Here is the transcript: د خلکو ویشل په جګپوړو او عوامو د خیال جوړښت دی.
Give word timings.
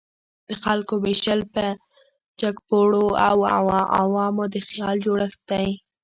د 0.49 0.51
خلکو 0.63 0.93
ویشل 1.05 1.41
په 1.53 1.65
جګپوړو 2.41 3.05
او 3.27 3.37
عوامو 4.01 4.43
د 4.53 4.55
خیال 4.67 4.95
جوړښت 5.05 5.39
دی. 5.51 5.67